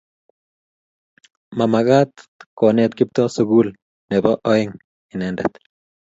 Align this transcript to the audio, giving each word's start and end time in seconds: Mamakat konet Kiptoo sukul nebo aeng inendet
Mamakat 1.57 2.11
konet 2.57 2.91
Kiptoo 2.97 3.29
sukul 3.35 3.67
nebo 4.09 4.31
aeng 4.51 4.71
inendet 5.13 5.53